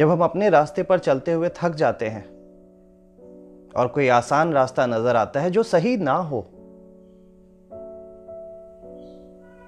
[0.00, 2.24] जब हम अपने रास्ते पर चलते हुए थक जाते हैं
[3.76, 6.40] और कोई आसान रास्ता नज़र आता है जो सही ना हो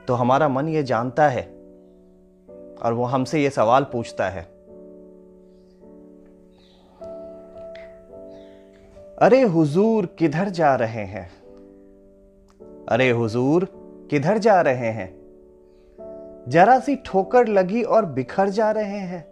[0.09, 1.43] तो हमारा मन ये जानता है
[2.83, 4.43] और वो हमसे ये सवाल पूछता है।
[9.19, 11.31] अरे हुजूर किधर जा रहे हैं?
[12.89, 13.65] अरे हुजूर
[14.11, 15.15] किधर जा रहे हैं?
[16.49, 19.32] जरा सी ठोकर लगी और बिखर जा रहे हैं।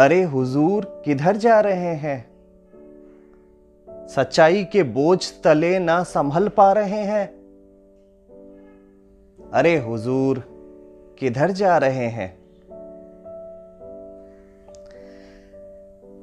[0.00, 2.30] अरे हुजूर, किधर जा रहे हैं?
[4.08, 7.26] सच्चाई के बोझ तले ना संभल पा रहे हैं।
[9.52, 10.38] अरे हुजूर,
[11.18, 12.38] किधर जा रहे हैं?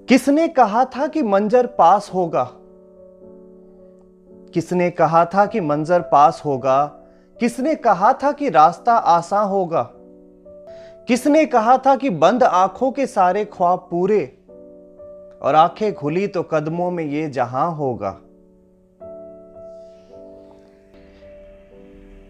[0.06, 2.52] किसने कहा था कि मंजर पास होगा?
[4.54, 6.86] किसने कहा था कि मंजर पास होगा?
[7.40, 9.94] किसने कहा था कि रास्ता आसान होगा?
[11.08, 14.38] किसने कहा था कि बंद आँखों के सारे ख्वाब पूरे?
[15.42, 18.18] और आँखें खुली तो कदमों में ये जहाँ होगा।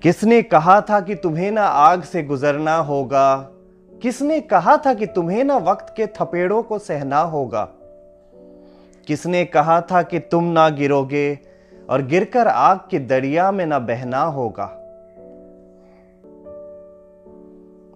[0.04, 3.36] किसने कहा था कि तुम्हें ना आग से गुजरना होगा?
[4.02, 7.70] किसने कहा था कि तुम्हें ना वक्त के थपेड़ों को सहना होगा?
[9.08, 11.40] किसने कहा था कि तुम ना गिरोगे
[11.90, 14.87] और गिरकर आग के दरिया में ना बहना होगा?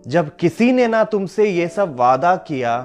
[0.07, 2.81] जब किसी ने ना तुमसे ये सब वादा किया,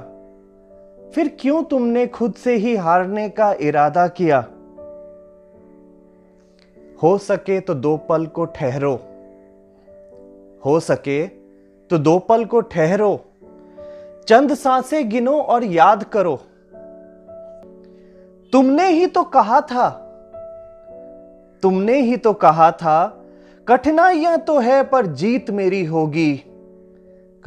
[1.14, 4.38] फिर क्यों तुमने खुद से ही हारने का इरादा किया?
[7.02, 9.00] हो सके तो दो पल को ठहरो।
[10.64, 11.26] हो सके
[11.90, 13.20] तो दो पल को ठहरो।
[14.28, 16.40] चंद साँसें गिनो और याद करो।
[18.52, 19.90] तुमने ही तो कहा था।
[21.62, 23.24] तुमने ही तो कहा था,
[23.68, 26.44] कठिनाइयाँ तो है पर जीत मेरी होगी।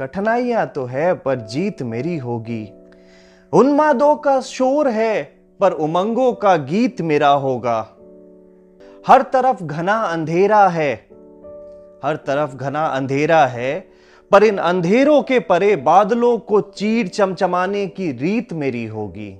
[0.00, 2.72] कठिनाइयाँ तो है, पर जीत मेरी होगी।
[3.52, 5.22] उन्मादों का शोर है,
[5.60, 7.88] पर उमंगों का गीत मेरा होगा।
[9.06, 10.94] हर तरफ़ घना अंधेरा है,
[12.04, 13.88] हर तरफ़ घना अंधेरा है,
[14.30, 19.30] पर इन अंधेरों के परे बादलों को चीर चमचमाने की रीत मेरी होगी।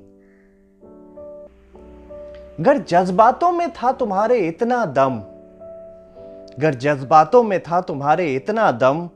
[2.61, 5.19] अगर जज्बातों में था तुम्हारे इतना दम,
[6.59, 9.09] अगर जज्बातों में था तुम्हारे इतना दम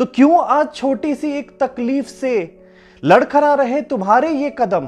[0.00, 2.60] तो क्यों आज छोटी सी एक तकलीफ़ से
[3.04, 4.86] लड़खड़ा रहे तुम्हारे ये कदम?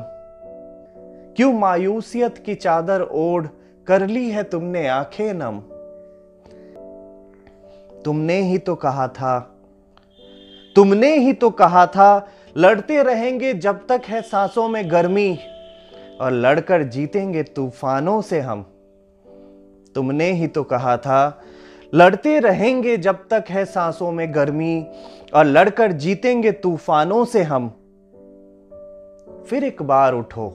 [1.36, 3.46] क्यों मायूसियत की चादर ओढ़
[3.86, 5.60] कर ली है तुमने आँखें नम?
[8.02, 9.38] तुमने ही तो कहा था,
[10.76, 15.38] तुमने ही तो कहा था, लड़ते रहेंगे जब तक है सांसों में गर्मी,
[16.20, 18.62] और लड़कर जीतेंगे तूफानों से हम।
[19.94, 21.42] तुमने ही तो कहा था
[21.92, 24.86] लड़ते रहेंगे जब तक है सांसों में गर्मी,
[25.34, 27.68] और लड़कर जीतेंगे तूफानों से हम।
[29.48, 30.48] फिर एक बार उठो,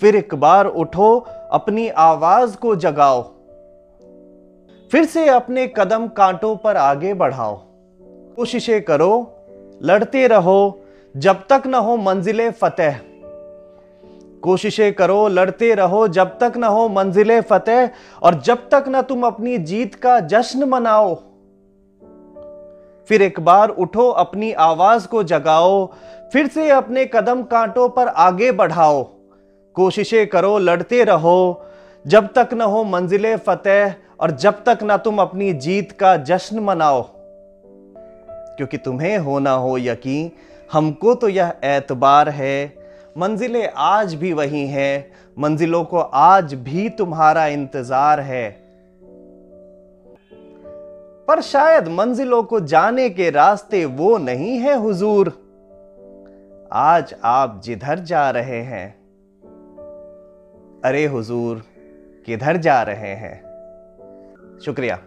[0.00, 1.16] फिर एक बार उठो,
[1.52, 3.22] अपनी आवाज़ को जगाओ।
[4.90, 7.56] फिर से अपने कदम कांटों पर आगे बढ़ाओ।
[8.36, 9.12] कोशिशें करो,
[9.82, 10.80] लड़ते रहो,
[11.16, 13.00] जब तक न हो मंजिले फतेह।
[14.42, 17.90] कोशिशें करो, लड़ते रहो, जब तक ना हो मंजिले फतेह,
[18.22, 21.14] और जब तक ना तुम अपनी जीत का जश्न मनाओ।
[23.08, 25.86] फिर एक बार उठो, अपनी आवाज़ को जगाओ,
[26.32, 29.02] फिर से अपने कदम कांटों पर आगे बढ़ाओ।
[29.74, 31.62] कोशिशें करो, लड़ते रहो,
[32.06, 36.58] जब तक ना हो मंजिले फतेह, और जब तक ना तुम अपनी जीत का जश्न
[36.58, 37.02] मनाओ।
[38.56, 40.30] क्योंकि तुम्हें होना हो यकीन,
[40.72, 42.81] हमको तो यह एतबार है
[43.18, 48.50] मंजिलें आज भी वही हैं, मंजिलों को आज भी तुम्हारा इंतज़ार है।
[51.28, 55.28] पर शायद मंजिलों को जाने के रास्ते वो नहीं है, हुजूर।
[56.72, 58.88] आज आप जिधर जा रहे हैं।
[60.84, 61.62] अरे हुजूर,
[62.26, 63.42] किधर जा रहे हैं?
[64.64, 64.98] शुक्रिया।